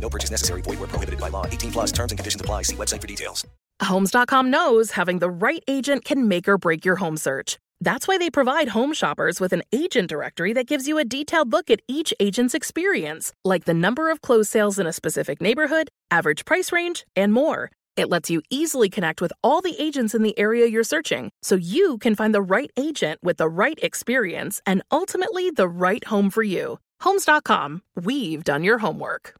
No 0.00 0.08
purchase 0.08 0.30
necessary. 0.30 0.62
Void 0.62 0.78
where 0.80 0.88
prohibited 0.88 1.20
by 1.20 1.28
law. 1.28 1.46
18 1.46 1.72
plus 1.72 1.92
terms 1.92 2.12
and 2.12 2.18
conditions 2.18 2.40
apply. 2.40 2.62
See 2.62 2.76
website 2.76 3.00
for 3.00 3.06
details. 3.06 3.46
Homes.com 3.82 4.50
knows 4.50 4.90
having 4.92 5.20
the 5.20 5.30
right 5.30 5.62
agent 5.66 6.04
can 6.04 6.28
make 6.28 6.46
or 6.46 6.58
break 6.58 6.84
your 6.84 6.96
home 6.96 7.16
search. 7.16 7.58
That's 7.80 8.06
why 8.06 8.18
they 8.18 8.28
provide 8.28 8.68
home 8.68 8.92
shoppers 8.92 9.40
with 9.40 9.54
an 9.54 9.62
agent 9.72 10.08
directory 10.08 10.52
that 10.52 10.66
gives 10.66 10.86
you 10.86 10.98
a 10.98 11.04
detailed 11.04 11.50
look 11.50 11.70
at 11.70 11.80
each 11.88 12.12
agent's 12.20 12.54
experience, 12.54 13.32
like 13.42 13.64
the 13.64 13.72
number 13.72 14.10
of 14.10 14.20
closed 14.20 14.50
sales 14.50 14.78
in 14.78 14.86
a 14.86 14.92
specific 14.92 15.40
neighborhood, 15.40 15.88
average 16.10 16.44
price 16.44 16.72
range, 16.72 17.06
and 17.16 17.32
more. 17.32 17.70
It 17.96 18.10
lets 18.10 18.28
you 18.28 18.42
easily 18.50 18.90
connect 18.90 19.22
with 19.22 19.32
all 19.42 19.62
the 19.62 19.80
agents 19.80 20.14
in 20.14 20.22
the 20.22 20.38
area 20.38 20.66
you're 20.66 20.84
searching 20.84 21.30
so 21.42 21.56
you 21.56 21.96
can 21.98 22.14
find 22.14 22.34
the 22.34 22.42
right 22.42 22.70
agent 22.76 23.18
with 23.22 23.38
the 23.38 23.48
right 23.48 23.78
experience 23.82 24.60
and 24.66 24.82
ultimately 24.90 25.50
the 25.50 25.68
right 25.68 26.04
home 26.04 26.28
for 26.28 26.42
you. 26.42 26.78
Homes.com, 27.00 27.82
we've 27.96 28.44
done 28.44 28.62
your 28.62 28.78
homework. 28.78 29.39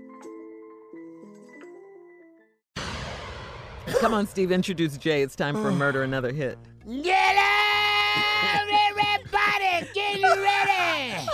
Come 3.99 4.13
on, 4.13 4.27
Steve, 4.27 4.51
introduce 4.51 4.97
Jay. 4.97 5.21
It's 5.21 5.35
time 5.35 5.55
for 5.55 5.71
Murder 5.71 6.03
Another 6.03 6.31
Hit. 6.31 6.57
Get 7.03 7.35
up, 7.37 8.67
everybody! 8.89 9.87
Get 9.93 10.21
ready! 10.21 11.27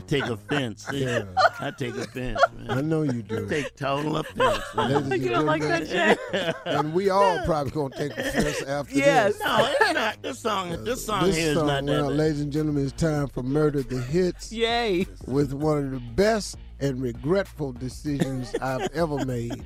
take 0.06 0.24
offense. 0.24 0.86
Yeah. 0.92 1.24
I 1.60 1.70
take 1.72 1.96
offense. 1.96 2.40
Man. 2.56 2.70
I 2.70 2.80
know 2.80 3.02
you 3.02 3.22
do. 3.22 3.44
I 3.46 3.48
take 3.48 3.76
total 3.76 4.16
offense. 4.18 4.62
Ladies 4.74 5.24
You 5.24 5.30
don't 5.30 5.46
like 5.46 5.62
that, 5.62 5.86
Jay? 5.86 6.16
and 6.66 6.94
we 6.94 7.10
all 7.10 7.38
probably 7.44 7.70
gonna 7.72 7.96
take 7.96 8.12
offense 8.16 8.62
after 8.62 8.94
Yes. 8.94 9.34
this. 9.34 9.42
No, 9.44 9.68
it's 9.80 9.92
not. 9.94 10.22
This 10.22 10.38
song, 10.38 10.84
this 10.84 11.04
song 11.04 11.24
This 11.26 11.36
here 11.36 11.48
is 11.50 11.56
song, 11.56 11.66
not 11.66 11.84
that. 11.86 11.92
well, 11.92 12.08
bad. 12.10 12.16
ladies 12.18 12.40
and 12.40 12.52
gentlemen, 12.52 12.84
it's 12.84 12.92
time 12.92 13.26
for 13.28 13.42
Murder 13.42 13.82
the 13.82 14.00
Hits 14.00 14.52
Yay. 14.52 15.06
with 15.26 15.52
one 15.52 15.78
of 15.78 15.90
the 15.90 16.00
best 16.14 16.56
and 16.80 17.02
regretful 17.02 17.72
decisions 17.72 18.54
I've 18.62 18.88
ever 18.94 19.24
made. 19.24 19.64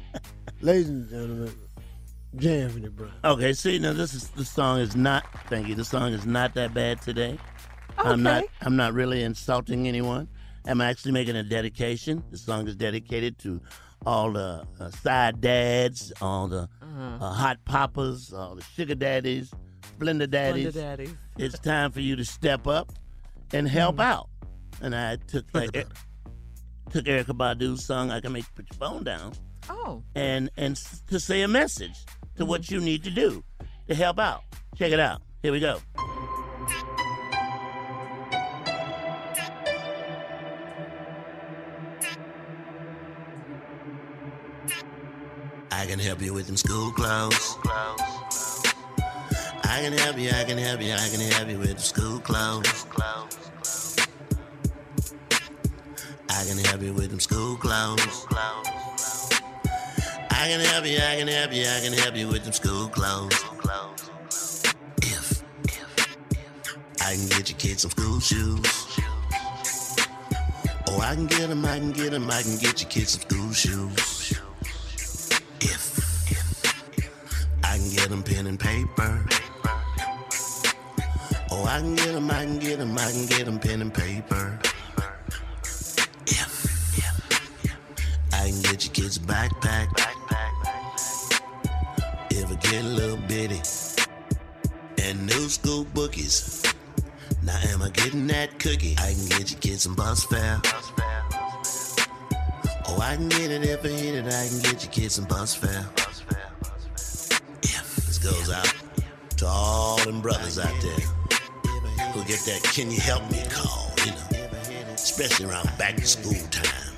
Ladies 0.63 0.89
and 0.91 1.09
gentlemen, 1.11 1.53
Jam 2.37 2.85
it, 2.85 2.97
bro. 2.97 3.09
Okay, 3.25 3.53
see 3.53 3.79
now 3.79 3.93
this 3.93 4.15
is 4.15 4.29
the 4.31 4.45
song 4.45 4.79
is 4.79 4.95
not. 4.97 5.25
Thank 5.49 5.69
you. 5.69 5.75
The 5.75 5.85
song 5.85 6.13
is 6.13 6.25
not 6.25 6.55
that 6.55 6.73
bad 6.73 7.03
today. 7.03 7.37
I'm 7.99 8.23
not. 8.23 8.45
Okay. 8.45 8.53
I'm 8.63 8.77
not 8.77 8.95
really 8.95 9.23
insulting 9.23 9.87
anyone. 9.89 10.29
I'm 10.65 10.81
actually 10.81 11.13
making 11.13 11.37
a 11.37 11.43
dedication. 11.43 12.23
The 12.31 12.39
song 12.39 12.69
is 12.69 12.77
dedicated 12.77 13.39
to 13.41 13.61
all 14.07 14.33
the 14.33 14.65
uh, 14.81 14.91
side 14.91 15.41
dads, 15.41 16.13
all 16.21 16.47
the 16.49 16.69
Uh-huh. 16.81 17.19
uh, 17.27 17.33
hot 17.33 17.59
poppers, 17.65 18.33
all 18.33 18.55
the 18.55 18.63
sugar 18.63 18.95
daddies, 18.95 19.53
Splendor 19.97 20.27
daddies. 20.29 20.71
Splendor 20.71 20.97
daddies. 20.97 21.15
it's 21.39 21.59
time 21.59 21.91
for 21.93 22.01
you 22.01 22.15
to 22.17 22.25
step 22.25 22.67
up 22.67 22.93
and 23.53 23.69
help 23.69 23.99
out. 24.01 24.29
And 24.81 24.95
I 24.95 25.17
took 25.27 25.45
like, 25.55 25.77
E- 25.77 25.85
took 26.91 27.05
Erykah 27.05 27.37
Badu's 27.37 27.85
song. 27.85 28.11
I 28.11 28.21
can 28.21 28.33
make 28.33 28.45
put 28.55 28.67
your 28.71 28.79
phone 28.79 29.05
down 29.05 29.33
Oh. 29.69 30.03
and 30.15 30.51
and 30.57 30.77
to 31.09 31.21
say 31.21 31.43
a 31.43 31.49
message 31.49 32.05
to 32.37 32.45
what 32.45 32.71
you 32.71 32.81
need 32.81 33.05
to 33.05 33.11
do 33.11 33.43
to 33.89 33.95
help 33.95 34.19
out. 34.19 34.43
Check 34.77 34.93
it 34.93 35.01
out. 35.01 35.23
Here 35.43 35.53
we 35.53 35.61
go. 35.61 35.79
I 45.71 45.87
can 45.87 45.99
help 45.99 46.23
you 46.23 46.33
with 46.33 46.47
them 46.47 46.57
school 46.57 46.93
clothes. 46.93 47.57
I 49.65 49.81
can 49.81 49.93
help 49.95 50.19
you, 50.19 50.31
I 50.31 50.45
can 50.45 50.59
help 50.59 50.81
you, 50.81 50.93
I 50.93 51.09
can 51.09 51.21
help 51.33 51.49
you 51.49 51.59
with 51.59 51.77
the 51.77 51.83
school 51.83 52.21
clothes. 52.21 52.87
I 56.29 56.45
can 56.45 56.59
help 56.65 56.83
you 56.83 56.93
with 56.93 57.11
them 57.11 57.21
school 57.21 57.57
clothes. 57.57 58.27
I 60.35 60.49
can 60.49 60.61
help 60.61 60.87
you, 60.87 60.97
I 60.99 61.17
can 61.17 61.29
help 61.29 61.53
you, 61.53 61.63
I 61.63 61.81
can 61.81 61.93
help 61.93 62.17
you 62.17 62.27
with 62.29 62.45
them 62.45 62.53
school 62.53 62.89
clothes. 62.89 63.45
If, 65.03 65.43
if, 65.65 66.25
I 67.01 67.15
can 67.15 67.29
get 67.29 67.51
your 67.51 67.59
kids 67.59 67.83
some 67.83 67.91
school 67.91 68.19
shoes. 68.19 68.99
Oh, 70.89 71.01
I 71.01 71.15
can 71.15 71.27
get 71.27 71.49
them, 71.49 71.65
I 71.65 71.79
can 71.79 71.93
get 71.93 72.11
them, 72.13 72.31
I 72.31 72.43
can 72.43 72.57
get 72.57 72.81
your 72.81 72.91
kids 72.91 73.13
some 73.13 73.23
school 73.23 73.53
shoes. 73.53 74.33
If, 75.61 76.31
if, 76.31 77.63
I 77.63 77.77
can 77.77 77.91
get 77.91 78.09
them 78.09 78.23
pen 78.23 78.47
and 78.47 78.59
paper. 78.59 79.27
Oh, 81.51 81.65
I 81.67 81.79
can 81.79 81.95
get 81.95 82.13
them, 82.13 82.31
I 82.31 82.45
can 82.45 82.59
get 82.59 82.79
them, 82.79 82.99
I 82.99 83.11
can 83.13 83.27
get 83.27 83.45
them 83.45 83.59
pen 83.59 83.83
and 83.83 83.93
paper. 83.93 84.59
If, 86.27 86.65
if, 86.97 87.75
I 88.33 88.49
can 88.51 88.63
get 88.63 88.85
your 88.85 88.95
kids 88.95 89.19
a 89.19 89.21
backpack. 89.21 90.12
If 92.73 92.79
I 92.79 92.81
get 92.81 92.85
a 92.85 92.95
little 92.95 93.17
bitty 93.29 93.61
and 95.03 95.27
new 95.27 95.49
school 95.49 95.85
bookies. 95.93 96.63
Now 97.43 97.59
am 97.69 97.83
I 97.83 97.91
getting 97.91 98.27
that 98.29 98.59
cookie? 98.59 98.97
I 98.99 99.13
can 99.13 99.27
get 99.27 99.51
your 99.51 99.61
kids 99.61 99.83
some 99.83 99.95
bus 99.95 100.25
fare. 100.25 100.59
Oh, 102.87 102.99
I 102.99 103.17
can 103.17 103.29
get 103.29 103.51
it 103.51 103.65
if 103.67 103.85
I 103.85 103.89
hit 103.89 104.15
it. 104.15 104.27
I 104.27 104.49
can 104.49 104.59
get 104.61 104.85
your 104.85 104.93
kids 104.93 105.17
some 105.17 105.27
bus 105.27 105.55
fare. 105.55 105.87
If 107.63 107.97
this 108.07 108.19
goes 108.19 108.51
out 108.51 108.73
to 109.37 109.47
all 109.47 109.99
them 110.05 110.23
brothers 110.23 110.59
out 110.59 110.75
there 110.81 111.07
who 112.13 112.25
get 112.25 112.41
that 112.47 112.63
"Can 112.73 112.91
you 112.91 113.01
help 113.01 113.31
me?" 113.31 113.43
call, 113.51 113.93
you 114.07 114.13
know, 114.13 114.49
especially 114.95 115.45
around 115.45 115.69
back 115.77 115.97
to 115.97 116.07
school 116.07 116.33
time. 116.51 116.95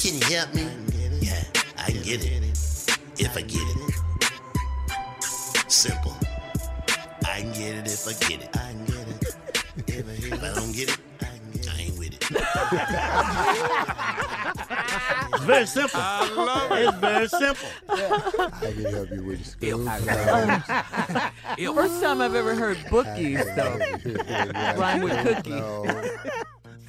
Can 0.00 0.14
you 0.14 0.36
help 0.36 0.54
me? 0.54 0.66
Yeah, 1.20 1.42
I 1.76 1.90
can 1.90 2.02
get 2.02 2.24
it 2.24 2.32
if 3.18 3.36
I 3.36 3.42
get 3.42 3.60
it. 3.60 3.85
Simple. 5.86 6.16
I 7.24 7.42
can 7.42 7.52
get 7.52 7.74
it 7.76 7.86
if 7.86 8.08
I 8.08 8.12
get 8.28 8.42
it. 8.42 8.56
I 8.56 8.72
can 8.72 8.84
get 8.86 9.08
it. 9.08 9.24
If 9.88 10.08
I, 10.08 10.12
if 10.34 10.42
I 10.42 10.54
don't 10.54 10.72
get 10.72 10.88
it, 10.88 10.98
I, 11.20 11.24
can 11.24 11.50
get 11.52 11.62
it. 11.62 11.70
I 11.70 11.80
ain't 11.80 11.98
with 11.98 12.12
it. 12.12 12.22
it's 15.34 15.44
very 15.44 15.66
simple. 15.66 16.00
I 16.02 16.32
love 16.34 16.72
it. 16.72 16.88
It's 16.88 16.98
very 16.98 17.28
simple. 17.28 17.68
I 17.88 18.72
can 18.72 18.84
help 18.84 19.10
you 19.10 19.22
with 19.24 19.38
the 19.38 19.44
school. 19.44 19.86
First 21.74 22.02
time 22.02 22.20
I've 22.20 22.34
ever 22.34 22.54
heard 22.54 22.78
bookies, 22.90 23.44
though. 23.54 23.78
Rhyme 24.76 25.02
with 25.02 25.16
cookie. 25.26 25.62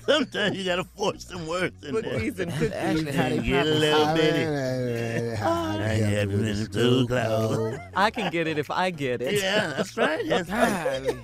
Sometimes 0.08 0.58
you 0.58 0.64
gotta 0.64 0.84
force 0.86 1.26
some 1.26 1.46
words 1.48 1.84
in 1.84 1.94
there. 1.94 2.04
Bookies 2.04 2.40
and 2.40 2.52
cookies. 2.54 2.72
Actually, 2.72 3.12
how 3.12 3.30
they 3.30 3.40
get 3.40 3.68
a 3.68 3.70
little 3.70 4.16
bitty. 4.16 5.38
I 5.44 5.98
can 5.98 6.10
help 6.10 6.32
you 6.32 6.38
with 6.38 6.74
school 6.74 7.08
clothes. 7.08 7.80
I 7.96 8.10
can 8.10 8.32
get 8.32 8.48
it 8.48 8.58
if 8.58 8.72
I 8.72 8.90
get 8.90 9.22
it. 9.22 9.42
Yeah, 9.42 9.74
that's 9.76 9.98
right. 9.98 10.28
That's 10.28 10.50
right. 10.50 11.18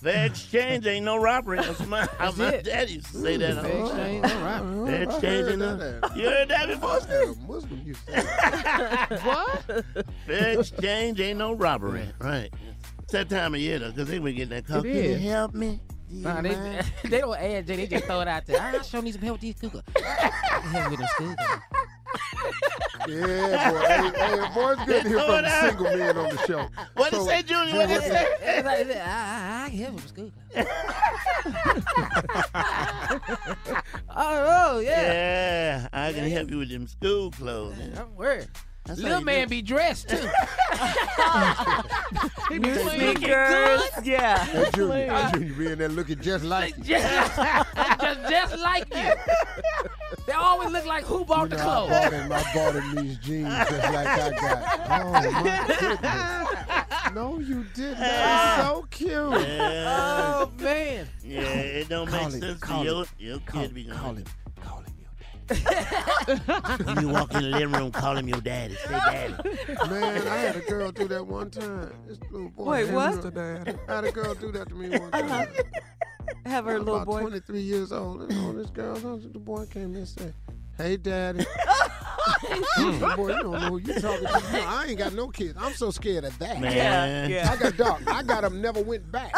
Fair 0.00 0.26
exchange 0.26 0.86
ain't 0.86 1.06
no 1.06 1.16
robbery. 1.16 1.58
That's 1.58 1.86
my, 1.86 2.06
how 2.18 2.32
my 2.32 2.50
it. 2.50 2.64
daddy 2.64 2.94
used 2.94 3.06
to 3.06 3.18
say 3.18 3.36
that. 3.38 3.62
Fair 3.62 3.80
exchange, 3.80 4.00
ain't 4.00 4.22
no 4.22 4.44
robbery. 4.44 4.86
Fair 4.86 5.02
exchange 5.04 5.48
ain't 5.48 5.58
no. 5.58 6.00
You 6.14 6.28
heard 6.28 6.48
that 6.48 6.68
before? 6.68 7.00
Muslim 7.46 7.82
used 7.84 8.06
to 8.06 8.12
What? 9.24 10.06
Fair 10.26 10.60
exchange 10.60 11.20
ain't 11.20 11.38
no 11.38 11.54
robbery. 11.54 12.08
Right. 12.18 12.52
It's 13.04 13.12
that 13.12 13.30
time 13.30 13.54
of 13.54 13.60
year 13.60 13.78
though, 13.78 13.90
because 13.90 14.08
they 14.08 14.18
been 14.18 14.34
getting 14.36 14.50
that 14.50 14.66
call. 14.66 14.82
Can 14.82 14.92
you 14.92 15.16
help 15.16 15.54
me? 15.54 15.80
Do 16.08 16.16
you 16.16 16.22
Nah, 16.22 16.40
they, 16.40 16.82
they 17.08 17.20
don't 17.20 17.36
add 17.36 17.66
Jay, 17.66 17.76
they 17.76 17.86
just 17.86 18.04
throw 18.04 18.20
it 18.20 18.28
out 18.28 18.46
there. 18.46 18.60
I 18.60 18.82
sure 18.82 19.02
need 19.02 19.12
some 19.14 19.22
help 19.22 19.34
with 19.34 19.40
these 19.42 19.54
cookers. 19.60 19.82
Help 20.02 20.90
with 20.90 21.00
them 21.00 21.08
school. 21.08 21.34
Yeah, 23.08 23.70
boy. 23.70 23.78
Hey, 23.78 24.10
hey, 24.16 24.54
boy, 24.54 24.72
it's 24.72 24.84
good 24.86 25.02
to 25.02 25.08
hear 25.08 25.18
from 25.20 25.42
the 25.44 25.60
single 25.60 25.96
men 25.96 26.16
on 26.16 26.28
the 26.34 26.46
show. 26.46 26.68
What 26.94 27.10
did 27.12 27.20
So, 27.20 27.26
say, 27.26 27.42
Junior? 27.42 27.76
What 27.76 27.88
did 27.88 27.98
it 27.98 28.02
say? 28.02 28.26
It's 28.40 28.66
like, 28.66 28.96
ah, 28.96 29.04
ah, 29.06 29.06
ah, 29.06 29.62
I, 29.62 29.64
I, 29.64 29.66
I 29.66 29.70
can 29.70 29.78
help 29.78 29.94
with 29.94 30.08
school. 30.08 30.30
oh, 34.16 34.74
oh, 34.74 34.78
yeah. 34.80 35.12
Yeah, 35.12 35.88
I 35.92 36.12
can 36.12 36.30
help 36.30 36.50
you 36.50 36.58
with 36.58 36.70
them 36.70 36.86
school 36.88 37.30
clothes. 37.30 37.76
Don't 37.94 38.16
worry. 38.16 38.44
That's 38.86 39.00
Little 39.00 39.20
man 39.22 39.48
do 39.48 39.50
be 39.50 39.62
dressed 39.62 40.08
too. 40.08 40.16
He 42.48 42.58
be 42.60 42.70
Looking 42.72 42.88
sneakers. 42.90 43.82
Yeah. 44.04 44.44
That 44.52 44.72
junior, 44.74 45.06
that 45.06 45.10
uh, 45.10 45.30
junior 45.32 45.54
be 45.54 45.66
in 45.72 45.78
there 45.78 45.88
looking 45.88 46.20
just 46.20 46.44
like 46.56 46.76
you. 46.78 46.84
just, 46.98 47.36
just, 47.36 48.30
just 48.30 48.58
like 48.60 48.86
you. 48.94 49.12
They 50.26 50.32
always 50.32 50.70
look 50.70 50.86
like 50.86 51.02
who 51.04 51.24
bought 51.24 51.50
You 51.50 51.56
the 51.56 51.56
know, 51.56 51.62
I 51.62 51.64
clothes. 51.64 51.90
bought 51.90 52.12
him, 52.12 52.32
I 52.32 52.42
bought 52.54 52.74
him 52.76 52.94
these 53.04 53.18
jeans 53.18 53.48
just 53.48 53.70
like 53.72 54.06
I 54.06 54.30
got. 54.30 55.02
Oh 55.02 55.12
my 55.12 55.22
goodness! 55.80 57.14
No, 57.14 57.38
you 57.40 57.64
didn't. 57.74 57.98
That 57.98 58.20
is 58.20 58.26
ah. 58.26 58.64
so 58.64 58.86
cute. 58.90 59.10
Yeah, 59.10 60.38
Oh 60.46 60.52
man. 60.60 61.08
yeah, 61.24 61.40
it 61.40 61.88
don't 61.88 62.10
make 62.10 62.20
Call 62.20 62.30
him, 62.30 62.40
sense 62.40 62.60
call 62.60 62.78
to 62.84 62.84
your, 62.90 63.00
him, 63.04 63.08
your 63.18 63.38
Call, 63.40 63.62
kid 63.62 63.74
be 63.74 63.84
going. 63.84 63.98
call 63.98 64.14
him. 64.14 64.24
you 67.00 67.08
walk 67.08 67.32
in 67.34 67.42
the 67.42 67.48
living 67.50 67.72
room, 67.72 67.92
call 67.92 68.16
him 68.16 68.28
your 68.28 68.40
daddy. 68.40 68.74
Say 68.74 68.90
daddy. 68.90 69.34
Man, 69.88 70.28
I 70.28 70.36
had 70.36 70.56
a 70.56 70.60
girl 70.60 70.90
do 70.90 71.06
that 71.08 71.26
one 71.26 71.50
time. 71.50 71.92
This 72.06 72.18
little 72.30 72.48
boy. 72.48 72.64
Wait, 72.64 72.90
what? 72.90 73.14
Mr. 73.14 73.78
I 73.88 73.94
had 73.94 74.04
a 74.04 74.12
girl 74.12 74.34
do 74.34 74.50
that 74.52 74.68
to 74.68 74.74
me 74.74 74.90
one 74.90 75.10
uh-huh. 75.12 75.22
time. 75.22 75.48
Have 76.46 76.64
her 76.64 76.72
I 76.72 76.74
was 76.78 76.84
little 76.84 77.02
about 77.02 77.06
boy. 77.06 77.20
23 77.20 77.60
years 77.60 77.92
old. 77.92 78.22
And 78.22 78.44
all 78.44 78.52
this 78.52 78.70
girl, 78.70 78.96
the 78.96 79.38
boy 79.38 79.66
came 79.66 79.90
in 79.90 79.96
and 79.96 80.08
said, 80.08 80.34
Hey, 80.76 80.96
daddy. 80.98 81.38
boy, 83.16 83.28
you 83.28 83.42
don't 83.42 83.52
know 83.52 83.58
who 83.70 83.78
you 83.78 83.94
talking 83.94 84.26
to. 84.26 84.52
No, 84.52 84.66
I 84.66 84.86
ain't 84.88 84.98
got 84.98 85.14
no 85.14 85.28
kids. 85.28 85.56
I'm 85.58 85.72
so 85.72 85.90
scared 85.90 86.24
of 86.24 86.38
that. 86.38 86.60
Man. 86.60 86.74
Yeah, 86.76 87.26
yeah. 87.28 87.50
I 87.50 87.56
got 87.56 87.76
dog. 87.76 88.02
I 88.06 88.22
got 88.22 88.44
him, 88.44 88.60
never 88.60 88.82
went 88.82 89.10
back. 89.10 89.32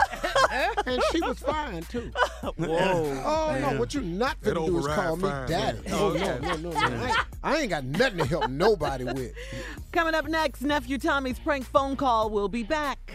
and 0.87 1.03
she 1.13 1.21
was 1.21 1.39
fine, 1.39 1.83
too. 1.85 2.11
Whoa. 2.43 3.23
Oh, 3.25 3.59
no, 3.61 3.79
what 3.79 3.95
you 3.95 4.01
not 4.01 4.41
That 4.43 4.55
finna 4.57 4.67
do 4.67 4.79
is 4.79 4.87
override 4.87 5.07
call 5.07 5.17
me 5.17 5.29
daddy. 5.47 5.79
man. 5.79 5.93
Oh, 5.93 6.13
no, 6.13 6.39
no, 6.39 6.57
no, 6.57 6.71
no. 6.71 6.77
I 6.77 7.07
ain't, 7.09 7.19
I 7.43 7.57
ain't 7.59 7.71
got 7.71 7.85
nothing 7.85 8.19
to 8.19 8.25
help 8.27 8.49
nobody 8.51 9.05
with. 9.05 9.33
Coming 9.93 10.15
up 10.15 10.27
next, 10.27 10.63
nephew 10.63 10.99
Tommy's 10.99 11.39
prank 11.39 11.65
phone 11.67 11.97
call. 11.97 12.31
We'll 12.31 12.49
be 12.49 12.63
back. 12.63 13.13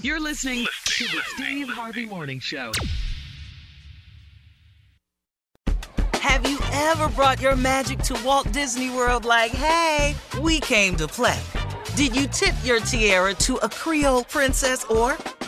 You're 0.00 0.20
listening 0.20 0.66
to 0.84 1.04
the 1.04 1.20
Steve 1.34 1.68
Harvey 1.68 2.06
Morning 2.06 2.40
Show. 2.40 2.72
Have 6.14 6.48
you 6.48 6.58
ever 6.72 7.08
brought 7.10 7.40
your 7.40 7.56
magic 7.56 7.98
to 8.00 8.18
Walt 8.24 8.50
Disney 8.52 8.90
World 8.90 9.24
like, 9.24 9.50
hey, 9.52 10.14
we 10.40 10.60
came 10.60 10.96
to 10.96 11.06
play? 11.08 11.38
Did 11.96 12.16
you 12.16 12.26
tip 12.28 12.54
your 12.64 12.80
tiara 12.80 13.34
to 13.34 13.56
a 13.56 13.68
Creole 13.68 14.24
princess 14.24 14.84
or 14.84 15.16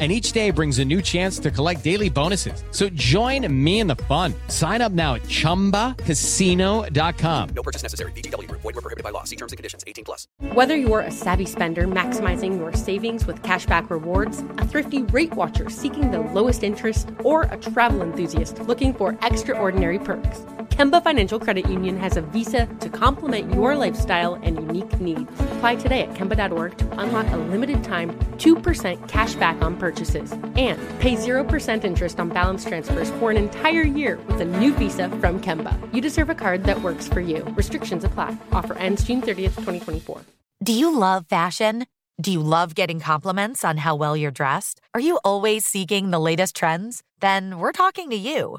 And 0.00 0.10
each 0.10 0.32
day 0.32 0.50
brings 0.50 0.80
a 0.80 0.84
new 0.84 1.00
chance 1.00 1.38
to 1.38 1.52
collect 1.52 1.84
daily 1.84 2.10
bonuses. 2.10 2.64
So 2.72 2.88
join 2.88 3.46
me 3.64 3.78
in 3.78 3.86
the 3.86 3.94
fun. 3.94 4.34
Sign 4.48 4.82
up 4.82 4.90
now 4.90 5.14
at 5.14 5.22
chumbacasino.com. 5.22 7.48
No 7.54 7.62
purchase 7.62 7.84
necessary. 7.84 8.10
VGW 8.12 8.48
Group. 8.48 8.62
Void 8.62 8.74
were 8.74 8.80
prohibited 8.80 9.04
by 9.04 9.10
law. 9.10 9.22
See 9.22 9.36
terms 9.36 9.52
and 9.52 9.56
conditions. 9.56 9.84
18 9.86 10.04
plus. 10.04 10.26
Whether 10.52 10.74
you're 10.74 11.00
a 11.00 11.12
savvy 11.12 11.44
spender 11.44 11.86
maximizing 11.86 12.58
your 12.58 12.72
savings 12.72 13.24
with 13.24 13.40
cashback 13.42 13.88
rewards, 13.88 14.40
a 14.58 14.66
thrifty 14.66 15.02
rate 15.02 15.32
watcher 15.34 15.70
seeking 15.70 16.10
the 16.10 16.18
lowest 16.18 16.64
interest, 16.64 17.10
or 17.22 17.42
a 17.42 17.56
travel 17.56 18.02
enthusiast 18.02 18.58
looking 18.62 18.92
for 18.92 19.16
extraordinary 19.22 20.00
perks, 20.00 20.40
Kemba 20.74 21.04
Financial 21.04 21.38
Credit 21.38 21.70
Union 21.70 21.96
has 21.98 22.16
a 22.16 22.20
visa 22.20 22.66
to 22.80 22.88
complement 22.88 23.54
your 23.54 23.76
lifestyle 23.76 24.34
and 24.42 24.56
unique 24.56 24.98
needs. 24.98 25.30
Apply 25.52 25.76
today 25.76 26.02
at 26.02 26.14
Kemba.org 26.14 26.76
to 26.78 26.98
unlock 26.98 27.30
a 27.30 27.36
limited 27.36 27.84
time 27.84 28.10
2% 28.38 29.08
cash 29.08 29.36
back 29.36 29.62
on 29.62 29.76
purchases 29.76 30.32
and 30.32 30.76
pay 30.98 31.14
0% 31.14 31.84
interest 31.84 32.18
on 32.18 32.28
balance 32.30 32.64
transfers 32.64 33.08
for 33.20 33.30
an 33.30 33.36
entire 33.36 33.82
year 33.82 34.18
with 34.26 34.40
a 34.40 34.44
new 34.44 34.74
visa 34.74 35.08
from 35.20 35.40
Kemba. 35.40 35.78
You 35.94 36.00
deserve 36.00 36.28
a 36.28 36.34
card 36.34 36.64
that 36.64 36.82
works 36.82 37.06
for 37.06 37.20
you. 37.20 37.44
Restrictions 37.54 38.02
apply. 38.02 38.36
Offer 38.50 38.76
ends 38.76 39.04
June 39.04 39.22
30th, 39.22 39.54
2024. 39.62 40.22
Do 40.64 40.72
you 40.72 40.90
love 40.98 41.26
fashion? 41.28 41.86
Do 42.20 42.32
you 42.32 42.40
love 42.42 42.74
getting 42.74 42.98
compliments 42.98 43.64
on 43.64 43.76
how 43.76 43.94
well 43.94 44.16
you're 44.16 44.32
dressed? 44.32 44.80
Are 44.92 44.98
you 44.98 45.20
always 45.22 45.64
seeking 45.64 46.10
the 46.10 46.18
latest 46.18 46.56
trends? 46.56 47.04
Then 47.20 47.60
we're 47.60 47.70
talking 47.70 48.10
to 48.10 48.16
you. 48.16 48.58